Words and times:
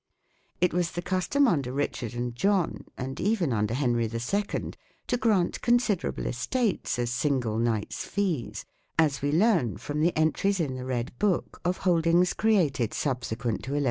It 0.59 0.73
was 0.73 0.93
the 0.93 1.03
custom 1.03 1.47
under 1.47 1.71
Richard 1.71 2.15
and 2.15 2.35
John 2.35 2.85
(and 2.97 3.19
even 3.19 3.53
under 3.53 3.75
Henry 3.75 4.05
II) 4.11 4.73
to 5.05 5.17
grant 5.19 5.61
considerable 5.61 6.25
estates 6.25 6.97
as 6.97 7.11
single 7.11 7.59
knight's 7.59 8.03
fees, 8.03 8.65
as 8.97 9.21
we 9.21 9.31
learn 9.31 9.77
from 9.77 9.99
the 10.01 10.17
entries 10.17 10.59
in 10.59 10.73
the" 10.73 10.85
Red 10.85 11.11
Book" 11.19 11.61
of 11.63 11.77
holdings 11.85 12.33
created 12.33 12.95
subsequent 12.95 13.61
to 13.65 13.73
n66. 13.73 13.79